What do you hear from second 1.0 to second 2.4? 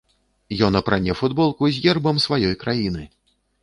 футболку з гербам